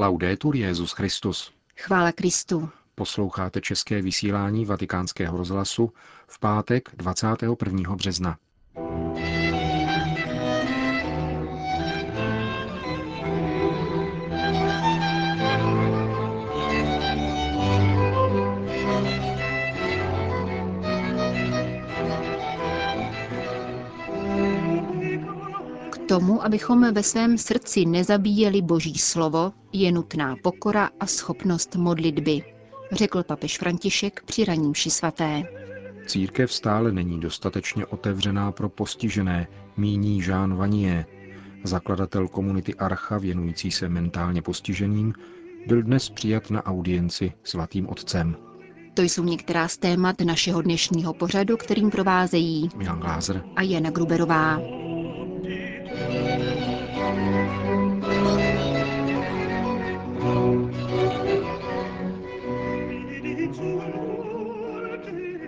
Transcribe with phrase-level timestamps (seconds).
[0.00, 1.52] Laudetur Jezus Christus.
[1.76, 2.68] Chvála Kristu.
[2.94, 5.92] Posloucháte české vysílání Vatikánského rozhlasu
[6.26, 7.96] v pátek 21.
[7.96, 8.38] března.
[26.10, 32.42] Tomu, abychom ve svém srdci nezabíjeli Boží slovo, je nutná pokora a schopnost modlitby,
[32.92, 35.42] řekl papež František při raním ši svaté.
[36.06, 41.06] Církev stále není dostatečně otevřená pro postižené, míní Jean Vanier,
[41.64, 45.14] zakladatel komunity Archa věnující se mentálně postiženým,
[45.66, 48.36] byl dnes přijat na audienci svatým otcem.
[48.94, 54.79] To jsou některá z témat našeho dnešního pořadu, kterým provázejí Milan Glázer a Jana Gruberová.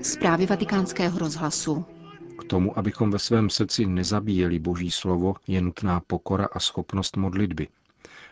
[0.02, 1.84] Zprávy vatikánského rozhlasu.
[2.38, 7.68] K tomu, abychom ve svém srdci nezabíjeli Boží slovo, je nutná pokora a schopnost modlitby.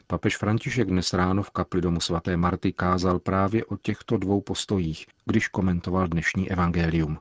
[0.07, 5.07] Papež František dnes ráno v kapli domu svaté Marty kázal právě o těchto dvou postojích,
[5.25, 7.19] když komentoval dnešní evangelium.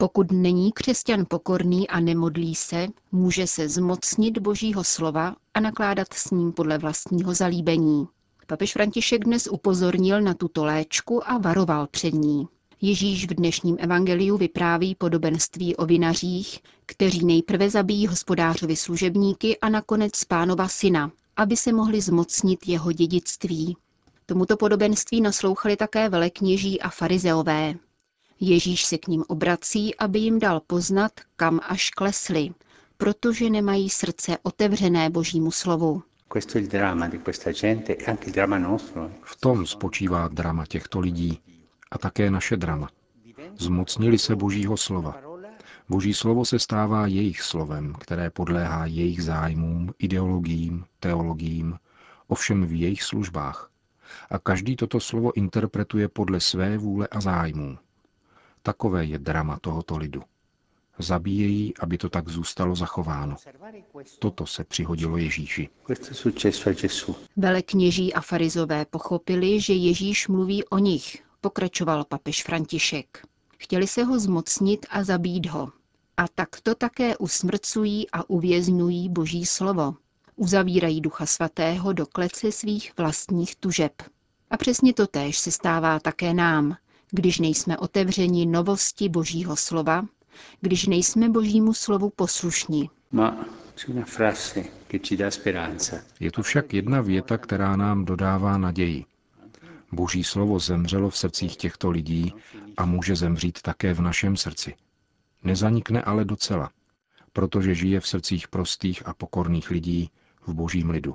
[0.00, 6.30] Pokud není křesťan pokorný a nemodlí se, může se zmocnit Božího slova a nakládat s
[6.30, 8.08] ním podle vlastního zalíbení.
[8.46, 12.48] Papež František dnes upozornil na tuto léčku a varoval před ní.
[12.80, 20.24] Ježíš v dnešním evangeliu vypráví podobenství o vinařích, kteří nejprve zabijí hospodářovi služebníky a nakonec
[20.24, 23.76] pánova syna, aby se mohli zmocnit jeho dědictví.
[24.26, 27.74] Tomuto podobenství naslouchali také velekněží a farizeové.
[28.40, 32.50] Ježíš se k ním obrací, aby jim dal poznat, kam až klesli,
[32.96, 36.02] protože nemají srdce otevřené božímu slovu.
[39.22, 41.40] V tom spočívá drama těchto lidí
[41.90, 42.88] a také naše drama.
[43.58, 45.20] Zmocnili se Božího slova.
[45.88, 51.78] Boží slovo se stává jejich slovem, které podléhá jejich zájmům, ideologiím, teologiím,
[52.28, 53.70] ovšem v jejich službách.
[54.30, 57.78] A každý toto slovo interpretuje podle své vůle a zájmů.
[58.62, 60.22] Takové je drama tohoto lidu.
[60.98, 63.36] Zabíjejí, aby to tak zůstalo zachováno.
[64.18, 65.68] Toto se přihodilo Ježíši.
[67.36, 73.26] Velekněží a farizové pochopili, že Ježíš mluví o nich, pokračoval papež František.
[73.58, 75.72] Chtěli se ho zmocnit a zabít ho.
[76.16, 79.94] A tak to také usmrcují a uvězňují Boží slovo.
[80.36, 83.92] Uzavírají Ducha Svatého do klece svých vlastních tužeb.
[84.50, 86.76] A přesně to též se stává také nám,
[87.10, 90.06] když nejsme otevřeni novosti Božího slova,
[90.60, 92.90] když nejsme Božímu slovu poslušní.
[96.20, 99.04] Je tu však jedna věta, která nám dodává naději.
[99.92, 102.34] Boží slovo zemřelo v srdcích těchto lidí
[102.76, 104.74] a může zemřít také v našem srdci.
[105.44, 106.70] Nezanikne ale docela,
[107.32, 110.10] protože žije v srdcích prostých a pokorných lidí
[110.46, 111.14] v božím lidu.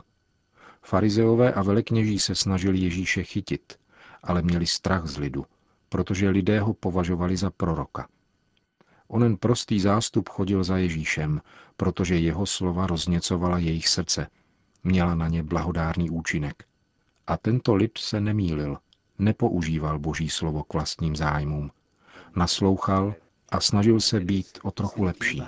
[0.82, 3.80] Farizeové a velekněží se snažili Ježíše chytit,
[4.24, 5.46] ale měli strach z lidu,
[5.90, 8.08] protože lidé ho považovali za proroka.
[9.08, 11.42] Onen prostý zástup chodil za Ježíšem,
[11.78, 14.28] protože jeho slova rozněcovala jejich srdce.
[14.84, 16.64] Měla na ně blahodárný účinek.
[17.28, 18.78] A tento lid se nemýlil,
[19.20, 21.72] nepoužíval boží slovo k vlastním zájmům.
[22.36, 23.16] Naslouchal
[23.50, 25.44] a snažil se být o trochu lepší.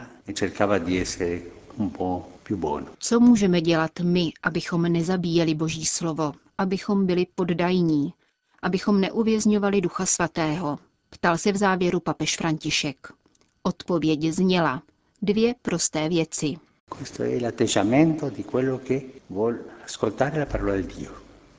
[2.99, 8.13] Co můžeme dělat my, abychom nezabíjeli boží slovo, abychom byli poddajní,
[8.61, 10.79] abychom neuvězňovali Ducha Svatého?
[11.09, 13.07] Ptal se v závěru papež František.
[13.63, 14.83] Odpověď zněla
[15.21, 16.57] dvě prosté věci.
[16.89, 21.11] Questo è l'atteggiamento di quello che vuol ascoltare la parola di Dio.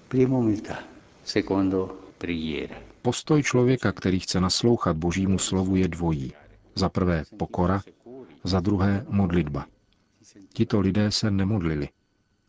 [0.08, 0.78] Primo umiltà,
[1.24, 2.76] secondo preghiera.
[3.02, 6.32] Postoj člověka, který chce naslouchat Božímu slovu, je dvojí.
[6.74, 7.82] Za prvé pokora,
[8.44, 9.66] za druhé modlitba.
[10.52, 11.88] Tito lidé se nemodlili.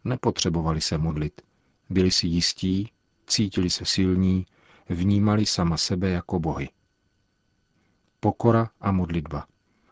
[0.04, 1.42] Nepotřebovali se modlit.
[1.90, 2.92] Byli si jistí,
[3.30, 4.46] cítili se silní,
[4.90, 6.70] vnímali sama sebe jako bohy.
[8.20, 9.48] Pokora a modlitba.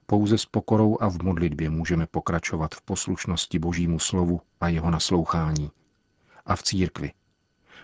[0.05, 5.71] Pouze s pokorou a v modlitbě můžeme pokračovat v poslušnosti Božímu slovu a jeho naslouchání.
[6.45, 7.11] A v církvi.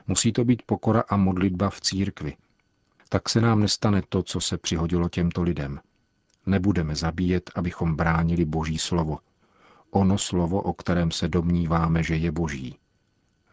[0.08, 2.36] Musí to být pokora a modlitba v církvi.
[3.10, 5.80] Tak se nám nestane to, co se přihodilo těmto lidem.
[6.46, 9.20] Nebudeme zabíjet, abychom bránili Boží slovo.
[9.92, 12.78] Ono slovo, o kterém se domníváme, že je Boží.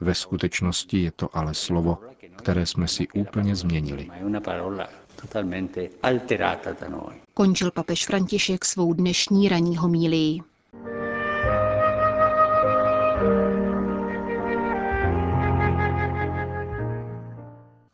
[0.01, 1.99] Ve skutečnosti je to ale slovo,
[2.37, 4.09] které jsme si úplně změnili.
[7.35, 10.41] Končil papež František svou dnešní ranní homílii.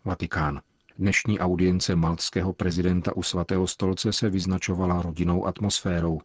[0.05, 0.61] Vatikán.
[0.99, 6.20] Dnešní audience maltského prezidenta u svatého stolce se vyznačovala rodinnou atmosférou.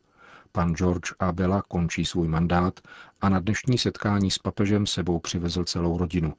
[0.51, 2.79] Pan George Abela končí svůj mandát
[3.21, 6.33] a na dnešní setkání s papežem sebou přivezl celou rodinu.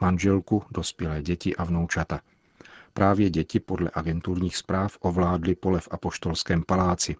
[0.00, 2.20] Manželku, dospělé děti a vnoučata.
[2.92, 7.16] Právě děti podle agenturních zpráv ovládly pole v apoštolském paláci.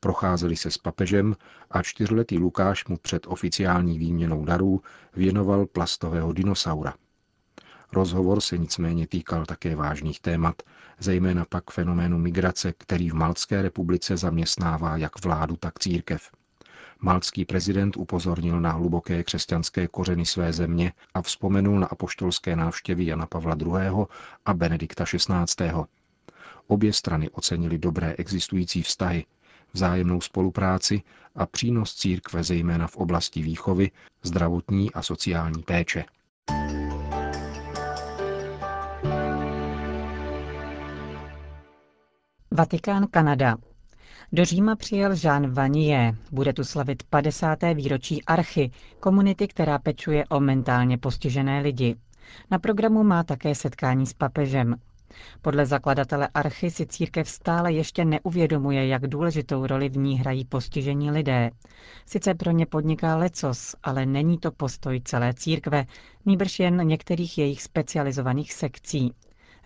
[0.00, 1.36] Procházeli se s papežem
[1.70, 4.82] a čtyřletý Lukáš mu před oficiální výměnou darů
[5.14, 6.94] věnoval plastového dinosaura.
[7.92, 10.62] Rozhovor se nicméně týkal také vážných témat,
[10.98, 16.30] zejména pak fenoménu migrace, který v Maltské republice zaměstnává jak vládu, tak církev.
[17.00, 23.26] Maltský prezident upozornil na hluboké křesťanské kořeny své země a vzpomenul na apoštolské návštěvy Jana
[23.26, 24.06] Pavla II.
[24.46, 25.70] a Benedikta XVI.
[26.66, 29.24] Obě strany ocenili dobré existující vztahy,
[29.72, 31.02] vzájemnou spolupráci
[31.34, 33.90] a přínos církve zejména v oblasti výchovy,
[34.22, 36.04] zdravotní a sociální péče.
[42.56, 43.56] Vatikán Kanada.
[44.32, 46.14] Do Říma přijel Jean Vanier.
[46.32, 47.58] Bude tu slavit 50.
[47.74, 48.70] výročí Archy,
[49.00, 51.96] komunity, která pečuje o mentálně postižené lidi.
[52.50, 54.76] Na programu má také setkání s papežem.
[55.42, 61.10] Podle zakladatele Archy si církev stále ještě neuvědomuje, jak důležitou roli v ní hrají postižení
[61.10, 61.50] lidé.
[62.06, 65.86] Sice pro ně podniká lecos, ale není to postoj celé církve,
[66.26, 69.14] nýbrž jen některých jejich specializovaných sekcí,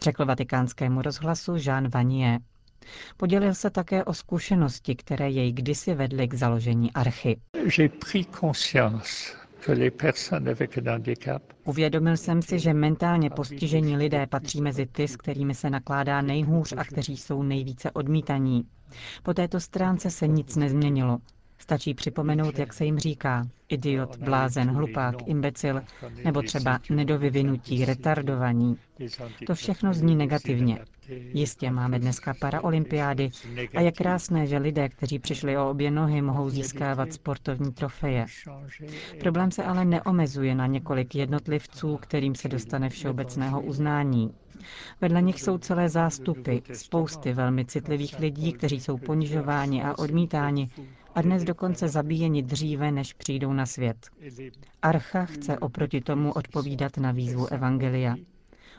[0.02, 2.40] řekl vatikánskému rozhlasu Jean Vanier.
[3.16, 7.40] Podělil se také o zkušenosti, které jej kdysi vedly k založení archy.
[11.64, 16.74] Uvědomil jsem si, že mentálně postižení lidé patří mezi ty, s kterými se nakládá nejhůř
[16.76, 18.62] a kteří jsou nejvíce odmítaní.
[19.22, 21.18] Po této stránce se nic nezměnilo.
[21.60, 25.82] Stačí připomenout, jak se jim říká idiot, blázen, hlupák, imbecil
[26.24, 28.76] nebo třeba nedovyvinutí, retardovaní.
[29.46, 30.78] To všechno zní negativně.
[31.08, 33.30] Jistě máme dneska paraolympiády
[33.74, 38.26] a je krásné, že lidé, kteří přišli o obě nohy, mohou získávat sportovní trofeje.
[39.20, 44.34] Problém se ale neomezuje na několik jednotlivců, kterým se dostane všeobecného uznání.
[45.00, 50.70] Vedle nich jsou celé zástupy, spousty velmi citlivých lidí, kteří jsou ponižováni a odmítáni
[51.14, 53.96] a dnes dokonce zabíjeni dříve, než přijdou na svět.
[54.82, 58.16] Archa chce oproti tomu odpovídat na výzvu Evangelia.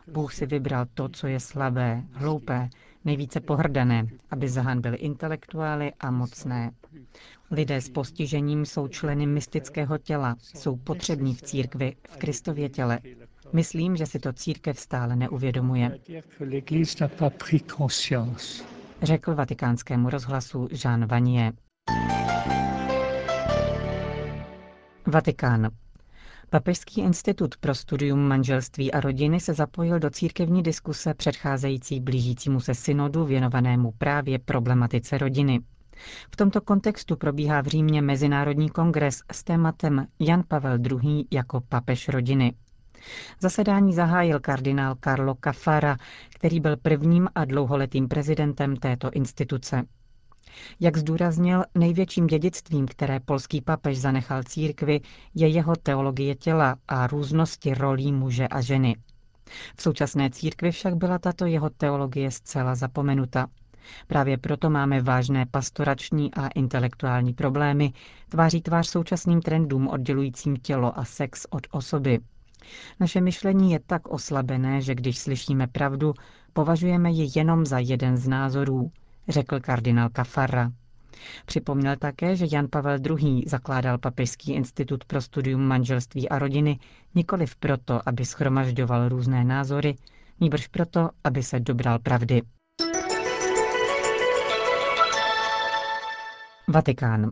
[0.08, 2.70] Bůh si vybral to, co je slabé, hloupé,
[3.06, 6.72] nejvíce pohrdané, aby zahanbil intelektuály a mocné.
[7.52, 13.00] Lidé s postižením jsou členy mystického těla, jsou potřební v církvi, v Kristově těle.
[13.54, 16.00] Myslím, že si to církev stále neuvědomuje.
[19.02, 21.54] Řekl vatikánskému rozhlasu Jean Vanier.
[25.08, 25.70] Vatikán.
[26.50, 32.76] Papežský institut pro studium manželství a rodiny se zapojil do církevní diskuse předcházející blížícímu se
[32.76, 35.60] synodu věnovanému právě problematice rodiny.
[36.32, 41.26] V tomto kontextu probíhá v Římě Mezinárodní kongres s tématem Jan Pavel II.
[41.32, 42.54] jako papež rodiny.
[43.40, 45.98] Zasedání zahájil kardinál Carlo Cafara,
[46.30, 49.84] který byl prvním a dlouholetým prezidentem této instituce.
[50.80, 55.02] Jak zdůraznil, největším dědictvím, které polský papež zanechal církvi,
[55.36, 58.96] je jeho teologie těla a různosti rolí muže a ženy.
[59.76, 63.48] V současné církvi však byla tato jeho teologie zcela zapomenuta.
[64.08, 67.94] Právě proto máme vážné pastorační a intelektuální problémy,
[68.30, 72.20] tváří tvář současným trendům oddělujícím tělo a sex od osoby.
[73.00, 76.14] Naše myšlení je tak oslabené, že když slyšíme pravdu,
[76.54, 78.92] považujeme ji jenom za jeden z názorů,
[79.30, 80.72] řekl kardinál Kafarra.
[81.46, 83.44] Připomněl také, že Jan Pavel II.
[83.48, 86.80] zakládal Papežský institut pro studium manželství a rodiny
[87.16, 89.96] nikoliv proto, aby schromažďoval různé názory,
[90.40, 92.42] níbrž proto, aby se dobral pravdy.
[96.68, 97.32] Vatikán.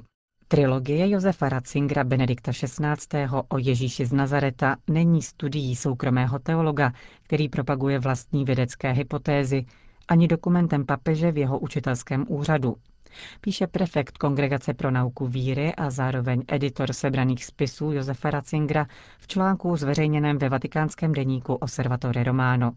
[0.51, 3.27] Trilogie Josefa Ratzingera Benedikta XVI.
[3.49, 9.65] o Ježíši z Nazareta není studií soukromého teologa, který propaguje vlastní vědecké hypotézy,
[10.07, 12.75] ani dokumentem papeže v jeho učitelském úřadu.
[13.41, 18.87] Píše prefekt Kongregace pro nauku víry a zároveň editor sebraných spisů Josefa Ratzingera
[19.19, 22.71] v článku zveřejněném ve vatikánském deníku Osservatore Romano.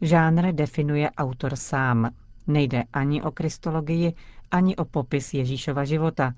[0.00, 2.10] Žánr definuje autor sám.
[2.46, 4.14] Nejde ani o kristologii,
[4.50, 6.34] ani o popis Ježíšova života,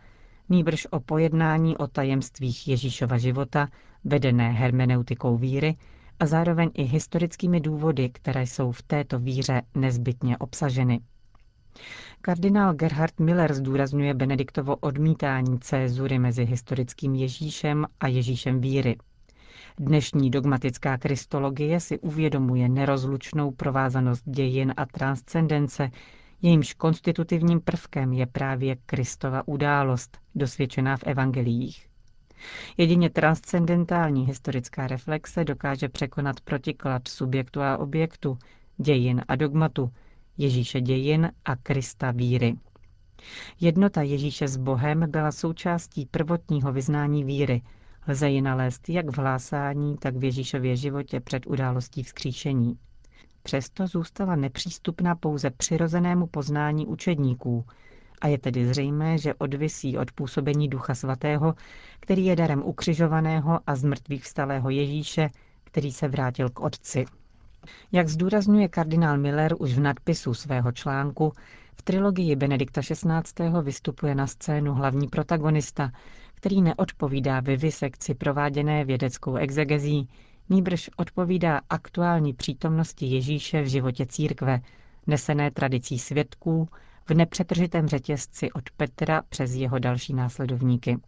[0.48, 3.68] nýbrž o pojednání o tajemstvích Ježíšova života,
[4.04, 5.76] vedené hermeneutikou víry
[6.20, 11.00] a zároveň i historickými důvody, které jsou v této víře nezbytně obsaženy.
[12.20, 18.96] Kardinál Gerhard Miller zdůrazňuje Benediktovo odmítání cézury mezi historickým Ježíšem a Ježíšem víry.
[19.78, 25.90] Dnešní dogmatická kristologie si uvědomuje nerozlučnou provázanost dějin a transcendence,
[26.42, 31.88] jejímž konstitutivním prvkem je právě Kristova událost, dosvědčená v evangeliích.
[32.76, 38.38] Jedině transcendentální historická reflexe dokáže překonat protiklad subjektu a objektu,
[38.76, 39.92] dějin a dogmatu,
[40.38, 42.56] Ježíše dějin a Krista víry.
[43.60, 47.62] Jednota Ježíše s Bohem byla součástí prvotního vyznání víry.
[48.08, 52.78] Lze ji nalézt jak v hlásání, tak v Ježíšově životě před událostí vzkříšení.
[53.48, 57.64] Přesto zůstala nepřístupná pouze přirozenému poznání učedníků
[58.20, 61.54] a je tedy zřejmé, že odvisí od působení Ducha Svatého,
[62.00, 65.30] který je darem ukřižovaného a zmrtvých vstalého Ježíše,
[65.64, 67.04] který se vrátil k Otci.
[67.92, 71.32] Jak zdůrazňuje kardinál Miller už v nadpisu svého článku,
[71.74, 73.50] v trilogii Benedikta XVI.
[73.62, 75.90] vystupuje na scénu hlavní protagonista,
[76.34, 80.08] který neodpovídá vivisekci prováděné vědeckou exegezí,
[80.50, 84.60] nýbrž odpovídá aktuální přítomnosti Ježíše v životě církve,
[85.06, 86.68] nesené tradicí svědků,
[87.08, 90.98] v nepřetržitém řetězci od Petra přes jeho další následovníky.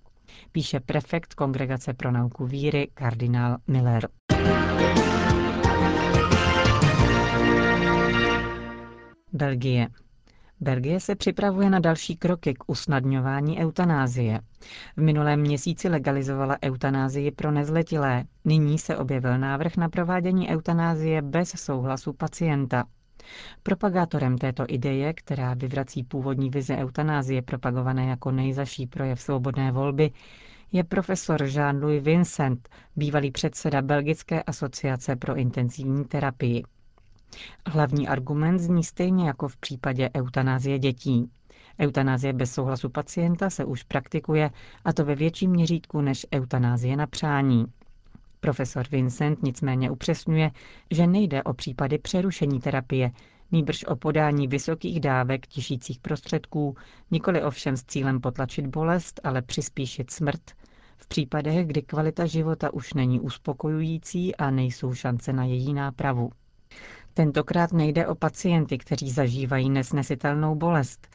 [0.53, 4.09] Píše prefekt Kongregace pro nauku víry kardinál Miller.
[9.33, 9.89] Belgie.
[10.63, 14.41] Belgie se připravuje na další kroky k usnadňování eutanázie.
[14.97, 18.25] V minulém měsíci legalizovala eutanázii pro nezletilé.
[18.45, 22.85] Nyní se objevil návrh na provádění eutanázie bez souhlasu pacienta.
[23.63, 30.11] Propagátorem této ideje, která vyvrací původní vize eutanázie propagované jako nejzaší projev svobodné volby,
[30.73, 36.63] je profesor Jean-Louis Vincent, bývalý předseda Belgické asociace pro intenzivní terapii.
[37.67, 41.31] Hlavní argument zní stejně jako v případě eutanázie dětí.
[41.81, 44.51] Eutanázie bez souhlasu pacienta se už praktikuje,
[44.85, 47.65] a to ve větším měřítku než eutanázie na přání.
[48.41, 50.51] Profesor Vincent nicméně upřesňuje,
[50.91, 53.11] že nejde o případy přerušení terapie,
[53.53, 56.77] nýbrž o podání vysokých dávek tišících prostředků,
[57.11, 60.41] nikoli ovšem s cílem potlačit bolest, ale přispíšit smrt,
[60.97, 66.31] v případech, kdy kvalita života už není uspokojující a nejsou šance na její nápravu.
[67.15, 71.09] Tentokrát nejde o pacienty, kteří zažívají nesnesitelnou bolest,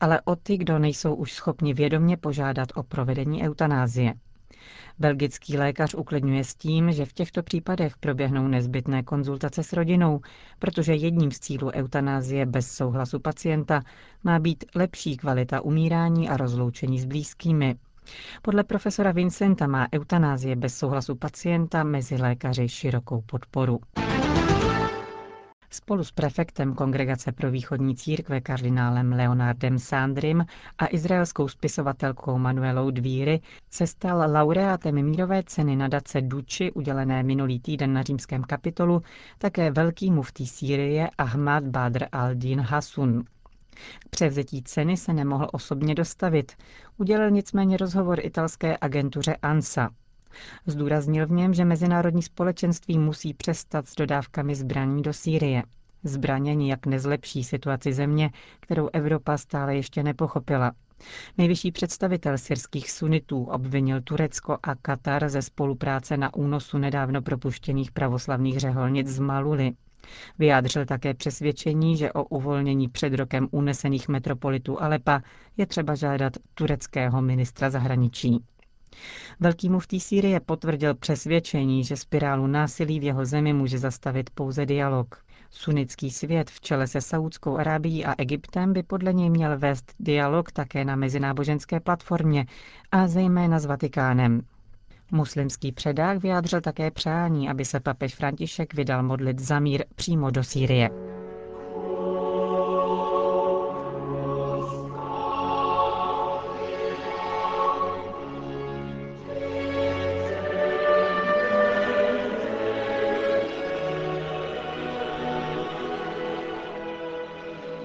[0.00, 4.14] ale o ty, kdo nejsou už schopni vědomě požádat o provedení eutanázie.
[4.98, 10.20] Belgický lékař uklidňuje s tím, že v těchto případech proběhnou nezbytné konzultace s rodinou,
[10.58, 13.82] protože jedním z cílů eutanázie bez souhlasu pacienta
[14.24, 17.76] má být lepší kvalita umírání a rozloučení s blízkými.
[18.42, 23.78] Podle profesora Vincenta má eutanázie bez souhlasu pacienta mezi lékaři širokou podporu.
[25.70, 30.44] Spolu s prefektem Kongregace pro východní církve kardinálem Leonardem Sandrym
[30.78, 37.92] a izraelskou spisovatelkou Manuelou Dvíry se stal laureátem mírové ceny nadace Duči udělené minulý týden
[37.92, 39.02] na římském kapitolu
[39.38, 43.24] také velký muftý Sýrie Ahmad Badr al-Din Hasun.
[43.98, 46.52] K převzetí ceny se nemohl osobně dostavit.
[46.96, 49.90] Udělal nicméně rozhovor italské agentuře ANSA.
[50.66, 55.62] Zdůraznil v něm, že mezinárodní společenství musí přestat s dodávkami zbraní do Sýrie.
[56.04, 58.30] Zbraně nijak nezlepší situaci země,
[58.60, 60.72] kterou Evropa stále ještě nepochopila.
[61.38, 68.58] Nejvyšší představitel syrských sunitů obvinil Turecko a Katar ze spolupráce na únosu nedávno propuštěných pravoslavných
[68.60, 69.72] řeholnic z Maluly.
[70.38, 75.22] Vyjádřil také přesvědčení, že o uvolnění před rokem unesených metropolitů Alepa
[75.56, 78.44] je třeba žádat tureckého ministra zahraničí.
[79.40, 85.22] Velký muftý Sýrie potvrdil přesvědčení, že spirálu násilí v jeho zemi může zastavit pouze dialog.
[85.50, 90.52] Sunnický svět v čele se Saudskou Arábií a Egyptem by podle něj měl vést dialog
[90.52, 92.46] také na mezináboženské platformě
[92.92, 94.42] a zejména s Vatikánem.
[95.10, 100.44] Muslimský předák vyjádřil také přání, aby se papež František vydal modlit za mír přímo do
[100.44, 101.17] Sýrie.